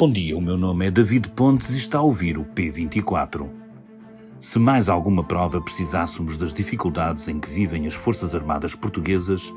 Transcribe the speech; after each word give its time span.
Bom 0.00 0.10
dia, 0.10 0.34
o 0.34 0.40
meu 0.40 0.56
nome 0.56 0.86
é 0.86 0.90
David 0.90 1.28
Pontes 1.28 1.74
e 1.74 1.76
está 1.76 1.98
a 1.98 2.02
ouvir 2.02 2.38
o 2.38 2.44
P24. 2.46 3.46
Se 4.40 4.58
mais 4.58 4.88
alguma 4.88 5.22
prova 5.22 5.60
precisássemos 5.60 6.38
das 6.38 6.54
dificuldades 6.54 7.28
em 7.28 7.38
que 7.38 7.50
vivem 7.50 7.86
as 7.86 7.92
Forças 7.92 8.34
Armadas 8.34 8.74
Portuguesas, 8.74 9.52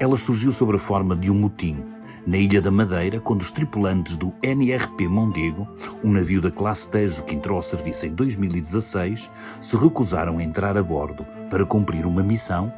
ela 0.00 0.16
surgiu 0.16 0.50
sob 0.50 0.74
a 0.74 0.78
forma 0.78 1.14
de 1.14 1.30
um 1.30 1.34
motim, 1.34 1.84
na 2.26 2.38
Ilha 2.38 2.62
da 2.62 2.70
Madeira, 2.70 3.20
quando 3.20 3.42
os 3.42 3.50
tripulantes 3.50 4.16
do 4.16 4.32
NRP 4.42 5.08
Mondego, 5.08 5.68
um 6.02 6.10
navio 6.10 6.40
da 6.40 6.50
classe 6.50 6.90
Tejo 6.90 7.22
que 7.24 7.34
entrou 7.34 7.56
ao 7.56 7.62
serviço 7.62 8.06
em 8.06 8.14
2016, 8.14 9.30
se 9.60 9.76
recusaram 9.76 10.38
a 10.38 10.42
entrar 10.42 10.78
a 10.78 10.82
bordo 10.82 11.26
para 11.50 11.66
cumprir 11.66 12.06
uma 12.06 12.22
missão 12.22 12.72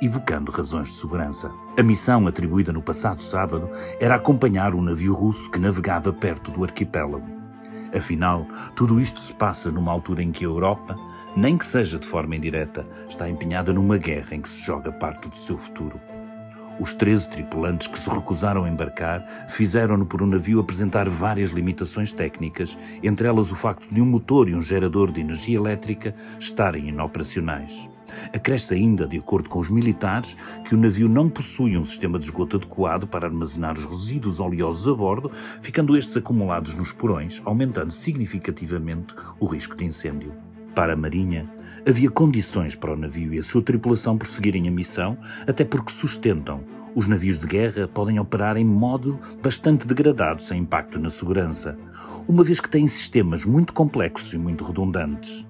evocando 0.00 0.52
razões 0.52 0.88
de 0.88 0.94
segurança. 0.94 1.50
A 1.78 1.82
missão 1.82 2.26
atribuída 2.26 2.72
no 2.72 2.82
passado 2.82 3.20
sábado 3.20 3.68
era 4.00 4.16
acompanhar 4.16 4.74
um 4.74 4.82
navio 4.82 5.12
russo 5.12 5.50
que 5.50 5.58
navegava 5.58 6.12
perto 6.12 6.50
do 6.50 6.64
arquipélago. 6.64 7.26
Afinal, 7.96 8.46
tudo 8.76 9.00
isto 9.00 9.18
se 9.18 9.34
passa 9.34 9.70
numa 9.70 9.92
altura 9.92 10.22
em 10.22 10.30
que 10.30 10.44
a 10.44 10.48
Europa, 10.48 10.96
nem 11.34 11.56
que 11.56 11.64
seja 11.64 11.98
de 11.98 12.06
forma 12.06 12.36
indireta, 12.36 12.86
está 13.08 13.28
empenhada 13.28 13.72
numa 13.72 13.96
guerra 13.96 14.34
em 14.34 14.42
que 14.42 14.48
se 14.48 14.62
joga 14.62 14.92
parte 14.92 15.28
do 15.28 15.36
seu 15.36 15.56
futuro. 15.56 15.98
Os 16.78 16.94
13 16.94 17.30
tripulantes 17.30 17.88
que 17.88 17.98
se 17.98 18.08
recusaram 18.08 18.64
a 18.64 18.68
embarcar 18.68 19.26
fizeram-no 19.48 20.06
por 20.06 20.22
um 20.22 20.26
navio 20.26 20.60
apresentar 20.60 21.08
várias 21.08 21.50
limitações 21.50 22.12
técnicas, 22.12 22.78
entre 23.02 23.26
elas 23.26 23.50
o 23.50 23.56
facto 23.56 23.92
de 23.92 24.00
um 24.00 24.06
motor 24.06 24.48
e 24.48 24.54
um 24.54 24.62
gerador 24.62 25.10
de 25.10 25.20
energia 25.20 25.56
elétrica 25.56 26.14
estarem 26.38 26.88
inoperacionais. 26.88 27.88
Acresce 28.32 28.74
ainda, 28.74 29.06
de 29.06 29.18
acordo 29.18 29.48
com 29.48 29.58
os 29.58 29.70
militares, 29.70 30.36
que 30.64 30.74
o 30.74 30.78
navio 30.78 31.08
não 31.08 31.28
possui 31.28 31.76
um 31.76 31.84
sistema 31.84 32.18
de 32.18 32.26
esgoto 32.26 32.56
adequado 32.56 33.06
para 33.06 33.26
armazenar 33.26 33.74
os 33.74 33.84
resíduos 33.84 34.40
oleosos 34.40 34.88
a 34.88 34.94
bordo, 34.94 35.30
ficando 35.60 35.96
estes 35.96 36.16
acumulados 36.16 36.74
nos 36.74 36.92
porões, 36.92 37.40
aumentando 37.44 37.92
significativamente 37.92 39.14
o 39.40 39.46
risco 39.46 39.76
de 39.76 39.84
incêndio. 39.84 40.32
Para 40.74 40.92
a 40.92 40.96
Marinha, 40.96 41.50
havia 41.86 42.10
condições 42.10 42.74
para 42.76 42.92
o 42.92 42.96
navio 42.96 43.34
e 43.34 43.38
a 43.38 43.42
sua 43.42 43.62
tripulação 43.62 44.16
prosseguirem 44.16 44.68
a 44.68 44.70
missão, 44.70 45.18
até 45.46 45.64
porque 45.64 45.90
sustentam 45.90 46.62
os 46.94 47.06
navios 47.06 47.38
de 47.38 47.46
guerra 47.46 47.86
podem 47.86 48.18
operar 48.18 48.56
em 48.56 48.64
modo 48.64 49.20
bastante 49.42 49.86
degradado, 49.86 50.42
sem 50.42 50.62
impacto 50.62 50.98
na 50.98 51.10
segurança, 51.10 51.78
uma 52.26 52.42
vez 52.42 52.60
que 52.60 52.68
têm 52.68 52.86
sistemas 52.88 53.44
muito 53.44 53.72
complexos 53.72 54.32
e 54.32 54.38
muito 54.38 54.64
redundantes. 54.64 55.46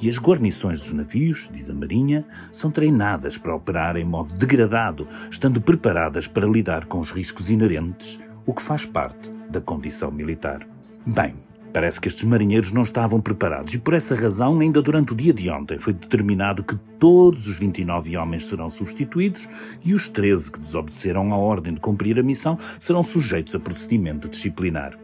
E 0.00 0.08
as 0.08 0.18
guarnições 0.18 0.82
dos 0.82 0.92
navios, 0.92 1.48
diz 1.52 1.68
a 1.68 1.74
Marinha, 1.74 2.24
são 2.52 2.70
treinadas 2.70 3.36
para 3.36 3.54
operar 3.54 3.96
em 3.96 4.04
modo 4.04 4.34
degradado, 4.34 5.06
estando 5.30 5.60
preparadas 5.60 6.26
para 6.26 6.46
lidar 6.46 6.86
com 6.86 6.98
os 6.98 7.10
riscos 7.10 7.50
inerentes, 7.50 8.20
o 8.46 8.54
que 8.54 8.62
faz 8.62 8.86
parte 8.86 9.30
da 9.50 9.60
condição 9.60 10.10
militar. 10.10 10.66
Bem, 11.06 11.34
Parece 11.72 12.00
que 12.00 12.08
estes 12.08 12.24
marinheiros 12.24 12.72
não 12.72 12.82
estavam 12.82 13.20
preparados 13.20 13.72
e 13.74 13.78
por 13.78 13.94
essa 13.94 14.16
razão, 14.16 14.58
ainda 14.58 14.82
durante 14.82 15.12
o 15.12 15.16
dia 15.16 15.32
de 15.32 15.48
ontem, 15.48 15.78
foi 15.78 15.92
determinado 15.92 16.64
que 16.64 16.74
todos 16.98 17.46
os 17.46 17.56
29 17.56 18.16
homens 18.16 18.46
serão 18.46 18.68
substituídos 18.68 19.48
e 19.84 19.94
os 19.94 20.08
13 20.08 20.50
que 20.50 20.58
desobedeceram 20.58 21.32
à 21.32 21.36
ordem 21.36 21.74
de 21.74 21.80
cumprir 21.80 22.18
a 22.18 22.24
missão 22.24 22.58
serão 22.78 23.04
sujeitos 23.04 23.54
a 23.54 23.60
procedimento 23.60 24.28
disciplinar. 24.28 24.98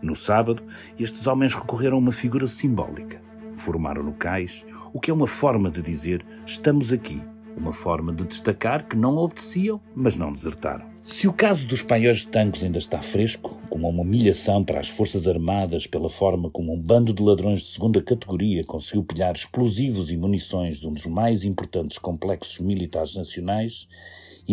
No 0.00 0.16
sábado, 0.16 0.62
estes 0.98 1.26
homens 1.26 1.54
recorreram 1.54 1.96
a 1.96 2.00
uma 2.00 2.12
figura 2.12 2.46
simbólica 2.46 3.27
formaram 3.58 4.02
no 4.02 4.12
cais, 4.12 4.64
o 4.92 5.00
que 5.00 5.10
é 5.10 5.14
uma 5.14 5.26
forma 5.26 5.70
de 5.70 5.82
dizer 5.82 6.24
estamos 6.46 6.92
aqui, 6.92 7.20
uma 7.56 7.72
forma 7.72 8.12
de 8.12 8.24
destacar 8.24 8.86
que 8.86 8.96
não 8.96 9.16
obedeciam, 9.16 9.80
mas 9.94 10.16
não 10.16 10.32
desertaram. 10.32 10.86
Se 11.02 11.26
o 11.26 11.32
caso 11.32 11.66
dos 11.66 11.82
paióis 11.82 12.18
de 12.18 12.26
tanques 12.26 12.62
ainda 12.62 12.76
está 12.76 13.00
fresco, 13.00 13.58
como 13.70 13.88
uma 13.88 14.02
humilhação 14.02 14.62
para 14.62 14.78
as 14.78 14.90
Forças 14.90 15.26
Armadas 15.26 15.86
pela 15.86 16.10
forma 16.10 16.50
como 16.50 16.74
um 16.74 16.78
bando 16.78 17.14
de 17.14 17.22
ladrões 17.22 17.60
de 17.60 17.66
segunda 17.66 18.02
categoria 18.02 18.62
conseguiu 18.62 19.02
pilhar 19.02 19.34
explosivos 19.34 20.10
e 20.10 20.16
munições 20.18 20.78
de 20.78 20.86
um 20.86 20.92
dos 20.92 21.06
mais 21.06 21.44
importantes 21.44 21.96
complexos 21.96 22.58
militares 22.58 23.14
nacionais, 23.16 23.88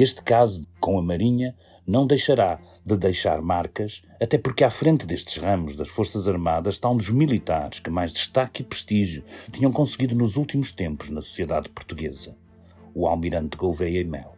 este 0.02 0.22
caso 0.24 0.68
com 0.80 1.00
a 1.00 1.02
Marinha 1.02 1.56
não 1.88 2.08
deixará 2.08 2.60
de 2.86 2.98
deixar 2.98 3.42
marcas, 3.42 4.02
até 4.22 4.38
porque 4.38 4.64
à 4.64 4.70
frente 4.70 5.06
destes 5.06 5.38
ramos 5.38 5.76
das 5.76 5.88
Forças 5.88 6.28
Armadas 6.28 6.76
está 6.76 6.90
um 6.90 6.98
dos 6.98 7.10
militares 7.10 7.80
que 7.80 7.90
mais 7.90 8.12
destaque 8.12 8.62
e 8.62 8.66
prestígio 8.66 9.24
tinham 9.52 9.72
conseguido 9.72 10.16
nos 10.16 10.36
últimos 10.36 10.72
tempos 10.72 11.10
na 11.10 11.22
sociedade 11.22 11.70
portuguesa, 11.70 12.36
o 12.94 13.08
Almirante 13.08 13.58
Gouveia 13.58 14.02
e 14.02 14.04
Melo. 14.04 14.36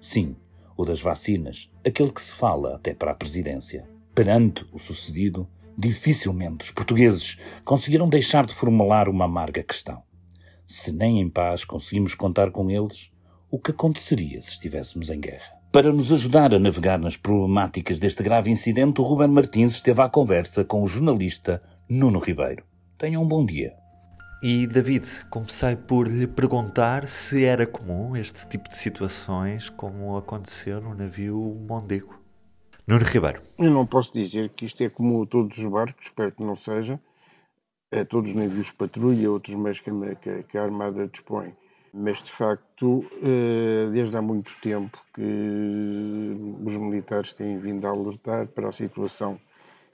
Sim, 0.00 0.36
o 0.76 0.84
das 0.84 1.00
vacinas, 1.00 1.70
aquele 1.84 2.10
que 2.10 2.22
se 2.22 2.32
fala 2.32 2.76
até 2.76 2.94
para 2.94 3.10
a 3.10 3.14
presidência. 3.14 3.86
Perante 4.14 4.64
o 4.72 4.78
sucedido, 4.78 5.46
dificilmente 5.76 6.64
os 6.64 6.70
portugueses 6.70 7.38
conseguiram 7.64 8.08
deixar 8.08 8.46
de 8.46 8.54
formular 8.54 9.08
uma 9.08 9.24
amarga 9.24 9.62
questão. 9.62 10.02
Se 10.66 10.92
nem 10.92 11.20
em 11.20 11.28
paz 11.28 11.64
conseguimos 11.64 12.14
contar 12.14 12.50
com 12.50 12.70
eles, 12.70 13.10
o 13.50 13.58
que 13.58 13.72
aconteceria 13.72 14.40
se 14.40 14.52
estivéssemos 14.52 15.10
em 15.10 15.20
guerra? 15.20 15.58
Para 15.72 15.92
nos 15.92 16.12
ajudar 16.12 16.54
a 16.54 16.58
navegar 16.58 16.98
nas 16.98 17.16
problemáticas 17.16 17.98
deste 17.98 18.22
grave 18.22 18.50
incidente, 18.50 19.00
o 19.00 19.04
Ruben 19.04 19.28
Martins 19.28 19.72
esteve 19.72 20.00
à 20.02 20.08
conversa 20.08 20.64
com 20.64 20.82
o 20.82 20.86
jornalista 20.86 21.62
Nuno 21.88 22.18
Ribeiro. 22.18 22.64
Tenham 22.96 23.22
um 23.22 23.26
bom 23.26 23.44
dia. 23.44 23.74
E 24.42 24.66
David, 24.66 25.06
comecei 25.30 25.76
por 25.76 26.08
lhe 26.08 26.26
perguntar 26.26 27.06
se 27.06 27.44
era 27.44 27.66
comum 27.66 28.16
este 28.16 28.48
tipo 28.48 28.68
de 28.68 28.76
situações 28.76 29.68
como 29.68 30.16
aconteceu 30.16 30.80
no 30.80 30.94
navio 30.94 31.36
Mondego. 31.68 32.18
Nuno 32.86 33.04
Ribeiro. 33.04 33.40
Eu 33.58 33.70
não 33.70 33.86
posso 33.86 34.12
dizer 34.12 34.48
que 34.50 34.66
isto 34.66 34.82
é 34.82 34.90
comum 34.90 35.22
a 35.22 35.26
todos 35.26 35.58
os 35.58 35.66
barcos, 35.66 36.06
espero 36.06 36.32
que 36.32 36.42
não 36.42 36.56
seja, 36.56 36.98
a 37.92 38.04
todos 38.04 38.30
os 38.30 38.36
navios 38.36 38.68
de 38.68 38.72
patrulha, 38.74 39.30
outros 39.30 39.54
meios 39.56 39.78
que 39.78 39.90
a, 39.90 40.42
que 40.42 40.58
a 40.58 40.62
Armada 40.62 41.06
dispõe. 41.06 41.54
Mas, 41.92 42.22
de 42.22 42.30
facto, 42.30 43.04
eh, 43.20 43.90
desde 43.90 44.16
há 44.16 44.22
muito 44.22 44.52
tempo 44.62 44.96
que 45.12 45.22
os 46.64 46.74
militares 46.76 47.32
têm 47.32 47.58
vindo 47.58 47.84
a 47.86 47.90
alertar 47.90 48.46
para 48.48 48.68
a 48.68 48.72
situação 48.72 49.40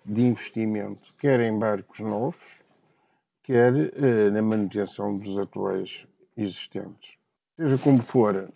de 0.05 0.23
investimento, 0.23 1.01
quer 1.19 1.41
em 1.41 1.59
barcos 1.59 2.01
novos, 2.01 2.63
quer 3.43 3.73
eh, 3.95 4.31
na 4.31 4.43
manutenção 4.43 5.17
dos 5.19 5.39
atuais 5.39 6.07
existentes. 6.37 7.17
Seja 7.57 7.79
como 7.79 8.03
for, 8.03 8.53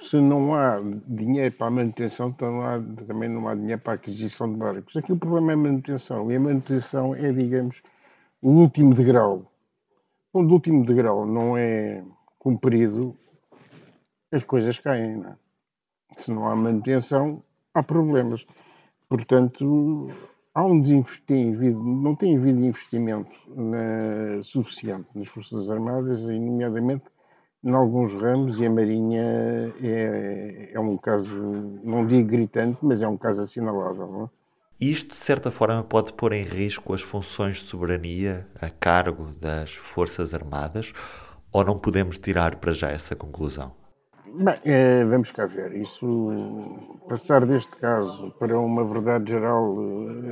se 0.00 0.20
não 0.20 0.54
há 0.54 0.78
dinheiro 1.06 1.54
para 1.56 1.68
a 1.68 1.70
manutenção, 1.70 2.28
então 2.28 2.60
também 3.06 3.30
não 3.30 3.48
há 3.48 3.54
dinheiro 3.54 3.80
para 3.80 3.92
a 3.92 3.96
aquisição 3.96 4.52
de 4.52 4.58
barcos. 4.58 4.94
Aqui 4.96 5.12
o 5.12 5.16
problema 5.16 5.52
é 5.52 5.54
a 5.54 5.56
manutenção, 5.56 6.30
e 6.30 6.36
a 6.36 6.40
manutenção 6.40 7.14
é, 7.14 7.32
digamos, 7.32 7.82
o 8.42 8.50
último 8.50 8.92
degrau. 8.94 9.50
O 10.34 10.40
último 10.40 10.84
degrau 10.84 11.24
não 11.24 11.56
é 11.56 12.04
cumprido, 12.44 13.14
as 14.30 14.44
coisas 14.44 14.78
caem. 14.78 15.16
Não 15.16 15.30
é? 15.30 15.36
Se 16.16 16.30
não 16.30 16.46
há 16.46 16.54
manutenção, 16.54 17.42
há 17.72 17.82
problemas. 17.82 18.46
Portanto, 19.08 20.10
há 20.54 20.62
um 20.62 20.80
desinvestimento, 20.80 21.82
não 21.82 22.14
tem 22.14 22.36
havido 22.36 22.64
investimento 22.64 23.34
na, 23.48 24.42
suficiente 24.42 25.08
nas 25.14 25.26
Forças 25.28 25.68
Armadas, 25.70 26.20
e 26.20 26.38
nomeadamente 26.38 27.04
em 27.64 27.72
alguns 27.72 28.14
ramos, 28.14 28.60
e 28.60 28.66
a 28.66 28.70
Marinha 28.70 29.74
é, 29.82 30.70
é 30.74 30.80
um 30.80 30.98
caso, 30.98 31.34
não 31.82 32.06
digo 32.06 32.28
gritante, 32.28 32.78
mas 32.82 33.00
é 33.00 33.08
um 33.08 33.16
caso 33.16 33.40
assinalável. 33.40 34.06
Não 34.06 34.24
é? 34.24 34.28
Isto, 34.78 35.10
de 35.10 35.16
certa 35.16 35.50
forma, 35.50 35.82
pode 35.82 36.12
pôr 36.12 36.32
em 36.34 36.42
risco 36.42 36.92
as 36.92 37.00
funções 37.00 37.56
de 37.56 37.70
soberania 37.70 38.46
a 38.60 38.68
cargo 38.68 39.32
das 39.40 39.72
Forças 39.74 40.34
Armadas 40.34 40.92
ou 41.54 41.64
não 41.64 41.78
podemos 41.78 42.18
tirar 42.18 42.56
para 42.56 42.72
já 42.72 42.90
essa 42.90 43.14
conclusão? 43.14 43.72
Bem, 44.26 44.56
é, 44.64 45.04
vamos 45.04 45.30
cá 45.30 45.46
ver. 45.46 45.72
Isso, 45.76 46.98
passar 47.08 47.46
deste 47.46 47.70
caso 47.76 48.32
para 48.40 48.58
uma 48.58 48.84
verdade 48.84 49.30
geral 49.30 49.76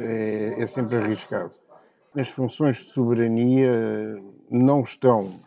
é, 0.01 0.57
é 0.59 0.67
sempre 0.67 0.97
arriscado. 0.97 1.55
As 2.17 2.29
funções 2.29 2.79
de 2.79 2.91
soberania 2.91 4.21
não 4.51 4.83
estão, 4.83 5.41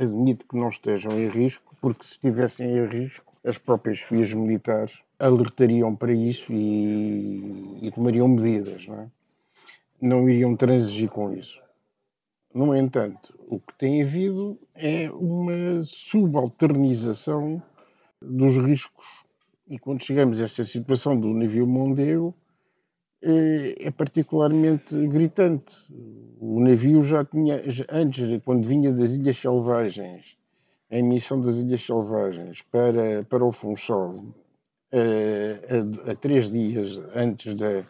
admito 0.00 0.44
que 0.46 0.56
não 0.56 0.68
estejam 0.68 1.12
em 1.12 1.28
risco, 1.28 1.72
porque 1.80 2.04
se 2.04 2.12
estivessem 2.14 2.76
em 2.76 2.86
risco, 2.86 3.24
as 3.46 3.56
próprias 3.56 4.00
FIAs 4.00 4.32
militares 4.32 4.98
alertariam 5.20 5.94
para 5.94 6.12
isso 6.12 6.52
e, 6.52 7.78
e 7.82 7.92
tomariam 7.92 8.26
medidas, 8.26 8.88
não, 8.88 9.00
é? 9.00 9.06
não 10.02 10.28
iriam 10.28 10.56
transigir 10.56 11.08
com 11.08 11.32
isso. 11.32 11.63
No 12.54 12.72
entanto, 12.72 13.34
o 13.48 13.58
que 13.58 13.76
tem 13.76 14.00
havido 14.00 14.56
é 14.76 15.10
uma 15.10 15.82
subalternização 15.82 17.60
dos 18.22 18.56
riscos. 18.58 19.04
E 19.66 19.76
quando 19.76 20.04
chegamos 20.04 20.40
a 20.40 20.44
esta 20.44 20.64
situação 20.64 21.18
do 21.18 21.34
navio 21.34 21.66
Mondego, 21.66 22.32
é, 23.20 23.86
é 23.88 23.90
particularmente 23.90 24.94
gritante. 25.08 25.74
O 26.38 26.60
navio 26.60 27.02
já 27.02 27.24
tinha, 27.24 27.60
antes, 27.90 28.40
quando 28.44 28.68
vinha 28.68 28.92
das 28.92 29.10
Ilhas 29.10 29.36
Selvagens, 29.36 30.36
a 30.92 30.96
emissão 30.96 31.40
das 31.40 31.56
Ilhas 31.56 31.84
Selvagens 31.84 32.62
para, 32.70 33.24
para 33.24 33.44
o 33.44 33.50
Funchal, 33.50 34.26
a, 34.92 36.08
a, 36.08 36.12
a 36.12 36.14
três 36.14 36.48
dias 36.52 37.00
antes 37.16 37.56
da, 37.56 37.82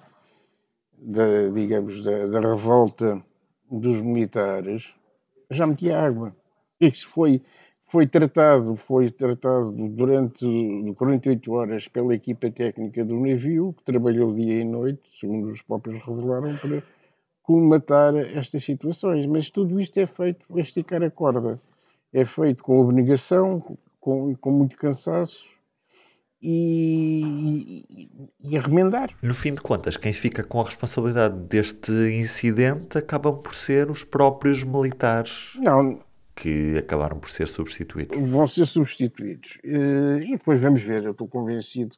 da 0.96 1.49
digamos, 1.52 2.02
da, 2.02 2.28
da 2.28 2.40
revolta 2.40 3.22
dos 3.79 4.00
militares, 4.00 4.94
já 5.50 5.67
metia 5.67 5.99
água. 5.99 6.35
Isso 6.81 7.09
foi, 7.09 7.41
foi 7.87 8.06
tratado, 8.06 8.76
foi 8.76 9.11
tratado 9.11 9.73
durante 9.91 10.44
48 10.97 11.53
horas 11.53 11.88
pela 11.88 12.15
equipa 12.15 12.50
técnica 12.50 13.05
do 13.05 13.19
navio, 13.21 13.73
que 13.73 13.85
trabalhou 13.85 14.35
dia 14.35 14.61
e 14.61 14.65
noite, 14.65 15.03
segundo 15.21 15.50
os 15.50 15.62
próprios 15.62 16.03
revelaram, 16.05 16.56
para 16.56 16.82
comatar 17.43 18.17
estas 18.17 18.65
situações. 18.65 19.26
Mas 19.26 19.50
tudo 19.50 19.81
isto 19.81 19.99
é 19.99 20.06
feito 20.06 20.47
a 20.56 20.61
esticar 20.61 21.03
a 21.03 21.11
corda. 21.11 21.61
É 22.12 22.25
feito 22.25 22.62
com 22.62 22.82
abnegação, 22.82 23.61
com, 24.00 24.35
com 24.37 24.50
muito 24.50 24.76
cansaço, 24.76 25.53
e, 26.46 27.87
e, 27.88 28.08
e, 28.50 28.58
a 28.58 28.61
remendar. 28.61 29.11
No 29.23 29.35
fim 29.35 29.55
de 29.55 29.62
contas, 29.62 29.96
quem 29.96 30.12
fica 30.12 30.44
com 30.44 30.61
a 30.61 30.64
responsabilidade 30.64 31.35
deste 31.49 31.91
incidente 31.91 32.99
acabam 32.99 33.41
por 33.41 33.55
ser 33.55 33.91
os 33.91 34.05
próprios 34.05 34.62
militares. 34.62 35.52
Não. 35.56 36.00
Que 36.37 36.76
acabaram 36.76 37.19
por 37.19 37.31
ser 37.31 37.49
substituídos. 37.49 38.29
Vão 38.29 38.46
ser 38.46 38.67
substituídos. 38.67 39.58
Eh, 39.64 40.25
e 40.26 40.31
depois 40.32 40.61
vamos 40.61 40.82
ver, 40.82 41.02
eu 41.02 41.12
estou 41.12 41.29
convencido 41.29 41.96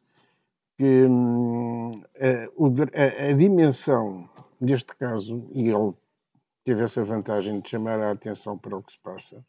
que 0.79 0.85
hum, 0.85 2.03
a, 2.21 3.25
a, 3.25 3.31
a, 3.31 3.33
dimensão 3.33 4.17
deste 4.61 4.95
caso, 4.95 5.45
e 5.55 5.71
ele 5.71 5.93
teve 6.65 6.85
essa 6.85 7.03
vantagem 7.03 7.61
de 7.61 7.69
chamar 7.69 8.01
a 8.01 8.13
atenção 8.13 8.57
para 8.57 8.77
o 8.77 8.83
que 8.83 8.93
se 8.93 8.99
passa, 9.01 9.45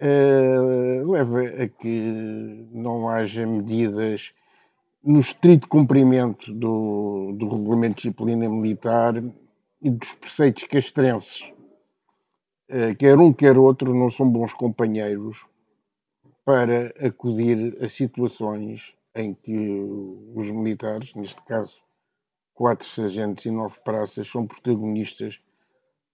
uh, 0.00 1.10
leva 1.10 1.42
a 1.62 1.68
que 1.68 2.68
não 2.72 3.08
haja 3.08 3.46
medidas 3.46 4.32
no 5.02 5.20
estrito 5.20 5.68
cumprimento 5.68 6.52
do, 6.52 7.32
do 7.36 7.48
regulamento 7.48 7.96
de 7.96 8.02
disciplina 8.02 8.48
militar 8.48 9.14
e 9.80 9.90
dos 9.90 10.12
preceitos 10.14 10.64
castrenses. 10.64 11.52
Uh, 12.70 12.94
quer 12.98 13.18
um, 13.18 13.32
quer 13.32 13.56
outro 13.56 13.94
não 13.94 14.10
são 14.10 14.30
bons 14.30 14.52
companheiros 14.52 15.46
para 16.44 16.92
acudir 17.06 17.76
a 17.82 17.88
situações 17.88 18.94
em 19.14 19.34
que 19.34 19.56
os 20.34 20.50
militares, 20.50 21.14
neste 21.14 21.42
caso 21.42 21.82
quatro 22.54 22.86
sargentos 22.86 23.44
e 23.46 23.50
nove 23.50 23.78
praças, 23.84 24.28
são 24.28 24.46
protagonistas 24.46 25.40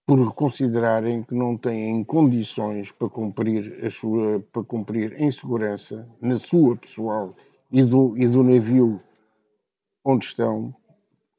por 0.05 0.33
considerarem 0.35 1.23
que 1.23 1.33
não 1.33 1.57
têm 1.57 2.03
condições 2.03 2.91
para 2.91 3.09
cumprir, 3.09 3.83
a 3.83 3.89
sua, 3.89 4.39
para 4.51 4.63
cumprir 4.63 5.19
em 5.19 5.31
segurança, 5.31 6.07
na 6.21 6.37
sua 6.37 6.75
pessoal 6.75 7.29
e 7.71 7.81
do, 7.81 8.15
e 8.17 8.27
do 8.27 8.43
navio 8.43 8.97
onde 10.03 10.25
estão, 10.25 10.73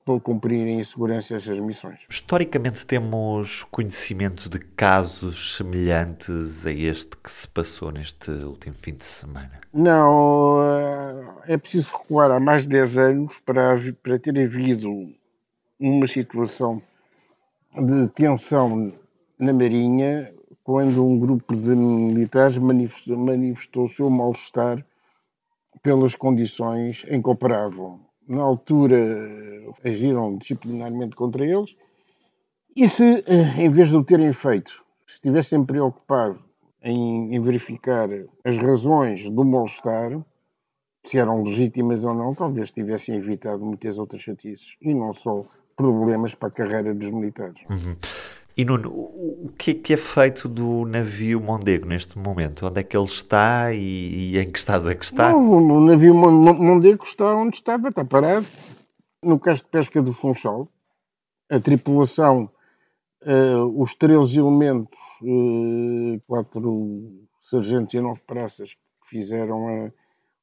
para 0.05 0.21
cumprirem 0.21 0.79
em 0.79 0.85
segurança 0.85 1.35
essas 1.35 1.59
missões. 1.59 1.99
Historicamente 2.09 2.87
temos 2.87 3.65
conhecimento 3.65 4.49
de 4.49 4.61
casos 4.61 5.57
semelhantes 5.57 6.65
a 6.65 6.71
este 6.71 7.17
que 7.17 7.31
se 7.31 7.47
passou 7.49 7.91
neste 7.91 8.31
último 8.31 8.75
fim 8.75 8.95
de 8.95 9.05
semana? 9.05 9.61
Não, 9.73 10.59
eh, 10.63 11.55
é 11.55 11.59
preciso 11.59 11.91
recuar 11.93 12.31
há 12.31 12.39
mais 12.39 12.63
de 12.63 12.69
10 12.69 12.99
anos 12.99 13.39
para, 13.41 13.77
para 14.01 14.19
ter 14.19 14.39
havido 14.39 14.89
uma 15.79 16.07
situação 16.07 16.81
de 17.83 18.09
tensão 18.09 18.93
na 19.39 19.53
Marinha 19.53 20.33
quando 20.65 21.05
um 21.05 21.19
grupo 21.19 21.55
de 21.55 21.69
militares 21.69 22.59
manifestou, 22.59 23.17
manifestou 23.17 23.89
seu 23.89 24.11
mal-estar 24.11 24.85
pelas 25.83 26.15
condições 26.15 27.05
em 27.09 27.23
que 27.23 27.29
operavam. 27.29 28.01
Na 28.27 28.43
altura, 28.43 28.97
agiram 29.85 30.37
disciplinarmente 30.39 31.15
contra 31.15 31.47
eles 31.47 31.77
e 32.75 32.89
se, 32.89 33.23
eh, 33.27 33.63
em 33.63 33.71
vez 33.71 33.91
de 33.91 33.97
o 33.97 34.05
terem 34.05 34.33
feito, 34.33 34.85
estivessem 35.07 35.65
preocupados 35.65 36.41
em, 36.83 37.35
em 37.35 37.41
verificar 37.41 38.09
as 38.45 38.59
razões 38.59 39.31
do 39.31 39.45
mal-estar, 39.45 40.21
se 41.05 41.19
eram 41.19 41.45
legítimas 41.45 42.05
ou 42.05 42.13
não, 42.13 42.35
talvez 42.35 42.73
tivessem 42.73 43.15
evitado 43.15 43.65
muitas 43.65 43.99
outras 43.99 44.21
chatices. 44.21 44.77
E 44.83 44.93
não 44.93 45.13
só 45.13 45.39
problemas 45.77 46.35
para 46.35 46.49
a 46.49 46.53
carreira 46.53 46.95
dos 46.95 47.11
militares. 47.11 47.61
Uhum. 47.69 47.97
E 48.57 48.65
Nuno, 48.65 48.91
o 48.91 49.53
que 49.59 49.73
é, 49.73 49.75
que 49.75 49.93
é 49.93 49.97
feito 49.99 50.49
do 50.49 50.87
navio 50.87 51.39
Mondego 51.39 51.87
neste 51.87 52.19
momento? 52.19 52.67
Onde 52.67 52.81
é 52.81 52.83
que 52.83 52.97
ele 52.97 53.05
está 53.05 53.71
e, 53.75 54.33
e 54.33 54.39
em 54.39 54.51
que 54.51 54.59
estado 54.59 54.91
é 54.91 54.95
que 54.95 55.05
está? 55.05 55.31
Não, 55.31 55.77
o 55.77 55.81
navio 55.81 56.15
Mondego 56.15 57.05
está 57.05 57.37
onde 57.37 57.57
estava, 57.57 57.91
está 57.91 58.03
parado, 58.03 58.47
no 59.23 59.39
caso 59.39 59.63
de 59.63 59.69
pesca 59.69 60.01
do 60.01 60.11
Funchal. 60.11 60.69
A 61.51 61.61
tripulação, 61.61 62.51
uh, 63.27 63.83
os 63.83 63.95
três 63.95 64.35
elementos, 64.35 64.99
uh, 65.23 66.19
quatro 66.27 67.27
sargentos 67.43 67.93
e 67.95 68.01
nove 68.01 68.23
praças 68.27 68.73
que 68.73 69.09
fizeram 69.11 69.69
a, 69.69 69.89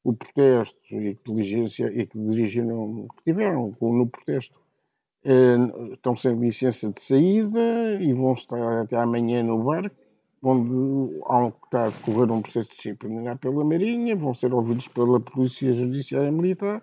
o 0.04 0.14
protesto 0.14 0.80
e 0.92 1.16
que, 1.16 1.32
diligência, 1.32 1.88
e 1.88 2.06
que 2.06 2.18
dirigiram, 2.18 3.08
que 3.18 3.24
tiveram 3.32 3.76
no 3.82 4.08
protesto, 4.08 4.60
eh, 4.60 4.63
estão 5.24 6.16
sem 6.16 6.36
licença 6.36 6.90
de 6.90 7.02
saída 7.02 7.60
e 8.02 8.14
vão 8.14 8.34
estar 8.34 8.82
até 8.82 8.98
amanhã 8.98 9.44
no 9.44 9.64
barco, 9.64 9.96
onde 10.42 11.20
há 11.26 11.52
que 11.52 11.66
estar 11.66 11.86
a 11.86 11.90
decorrer 11.90 12.32
um 12.32 12.42
processo 12.42 12.70
disciplinar 12.76 13.38
pela 13.38 13.64
Marinha, 13.64 14.16
vão 14.16 14.34
ser 14.34 14.54
ouvidos 14.54 14.88
pela 14.90 15.20
Polícia 15.20 15.72
Judiciária 15.72 16.32
Militar 16.32 16.82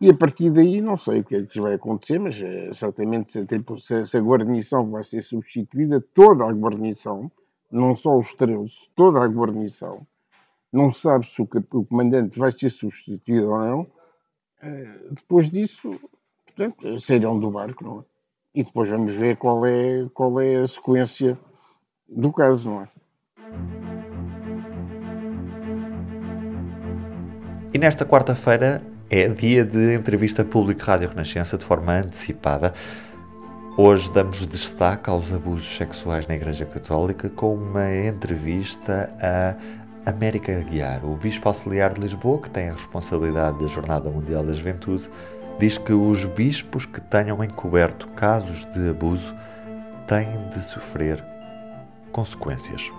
e 0.00 0.10
a 0.10 0.14
partir 0.14 0.50
daí 0.50 0.80
não 0.80 0.96
sei 0.98 1.20
o 1.20 1.24
que 1.24 1.36
é 1.36 1.46
que 1.46 1.60
vai 1.60 1.74
acontecer, 1.74 2.18
mas 2.18 2.40
é, 2.40 2.72
certamente 2.72 3.32
se, 3.32 4.16
a 4.16 4.20
guarnição 4.20 4.90
vai 4.90 5.04
ser 5.04 5.22
substituída, 5.22 6.00
toda 6.12 6.44
a 6.44 6.52
guarnição, 6.52 7.30
não 7.70 7.94
só 7.96 8.18
os 8.18 8.34
13, 8.34 8.70
toda 8.94 9.20
a 9.20 9.26
guarnição, 9.26 10.06
não 10.72 10.92
sabe 10.92 11.26
se 11.26 11.40
o, 11.40 11.48
o 11.72 11.84
comandante 11.86 12.38
vai 12.38 12.50
ser 12.52 12.70
substituído 12.70 13.50
ou 13.50 13.58
não. 13.58 13.86
Eh, 14.60 14.98
depois 15.12 15.48
disso, 15.48 15.98
portanto, 16.54 16.98
sairão 16.98 17.38
do 17.38 17.50
barco, 17.50 17.84
não 17.84 18.00
é? 18.00 18.02
E 18.54 18.62
depois 18.62 18.88
vamos 18.88 19.12
ver 19.12 19.36
qual 19.36 19.66
é, 19.66 20.06
qual 20.14 20.40
é 20.40 20.56
a 20.56 20.66
sequência 20.66 21.36
do 22.08 22.32
caso, 22.32 22.70
não 22.70 22.82
é? 22.82 22.88
E 27.72 27.78
nesta 27.78 28.06
quarta-feira 28.06 28.80
é 29.10 29.28
dia 29.28 29.64
de 29.64 29.94
entrevista 29.94 30.44
pública 30.44 30.84
Rádio 30.84 31.08
Renascença 31.08 31.58
de 31.58 31.64
forma 31.64 31.92
antecipada. 31.92 32.72
Hoje 33.76 34.08
damos 34.12 34.46
destaque 34.46 35.10
aos 35.10 35.32
abusos 35.32 35.76
sexuais 35.76 36.28
na 36.28 36.36
Igreja 36.36 36.64
Católica 36.64 37.28
com 37.28 37.56
uma 37.56 37.92
entrevista 37.92 39.12
a 39.20 40.10
América 40.10 40.56
Aguiar, 40.56 41.04
o 41.04 41.16
Bispo 41.16 41.48
Auxiliar 41.48 41.92
de 41.94 42.02
Lisboa, 42.02 42.40
que 42.40 42.50
tem 42.50 42.68
a 42.68 42.74
responsabilidade 42.74 43.58
da 43.58 43.66
Jornada 43.66 44.08
Mundial 44.08 44.44
da 44.44 44.52
Juventude 44.52 45.10
diz 45.58 45.78
que 45.78 45.92
os 45.92 46.24
bispos 46.24 46.86
que 46.86 47.00
tenham 47.00 47.42
encoberto 47.42 48.08
casos 48.08 48.64
de 48.72 48.90
abuso 48.90 49.34
têm 50.06 50.48
de 50.50 50.62
sofrer 50.62 51.24
consequências. 52.12 52.90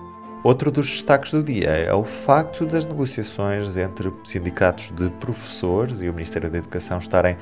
Outro 0.43 0.71
dos 0.71 0.89
destaques 0.89 1.31
do 1.31 1.41
dia 1.41 1.69
é 1.69 1.93
o 1.93 2.03
facto 2.03 2.65
das 2.65 2.85
negociações 2.85 3.75
entre 3.77 4.13
sindicatos 4.23 4.91
de 4.91 5.09
professores 5.09 6.01
e 6.01 6.09
o 6.09 6.13
Ministério 6.13 6.49
da 6.49 6.59
Educação 6.59 6.99
estarem 6.99 7.35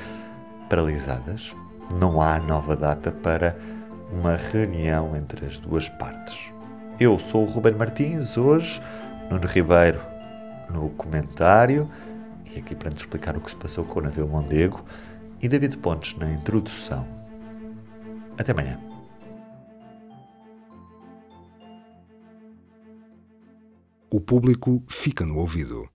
paralisadas. 0.69 1.53
Não 1.99 2.21
há 2.21 2.39
nova 2.39 2.75
data 2.75 3.11
para 3.11 3.57
uma 4.11 4.37
reunião 4.37 5.15
entre 5.17 5.45
as 5.45 5.57
duas 5.57 5.89
partes. 5.89 6.39
Eu 6.99 7.19
sou 7.19 7.43
o 7.43 7.49
Ruben 7.49 7.73
Martins, 7.73 8.37
hoje, 8.37 8.81
Nuno 9.29 9.47
Ribeiro 9.47 9.99
no 10.69 10.89
comentário 10.91 11.89
e 12.55 12.59
aqui 12.59 12.75
para 12.75 12.89
nos 12.89 13.01
explicar 13.01 13.35
o 13.35 13.41
que 13.41 13.49
se 13.49 13.55
passou 13.55 13.83
com 13.83 13.99
o 13.99 14.03
navio 14.03 14.27
Mondego, 14.27 14.83
e 15.41 15.47
David 15.47 15.77
Pontes 15.77 16.17
na 16.17 16.31
introdução. 16.31 17.05
Até 18.37 18.51
amanhã. 18.51 18.79
O 24.09 24.21
público 24.21 24.83
fica 24.87 25.25
no 25.25 25.37
ouvido. 25.37 25.89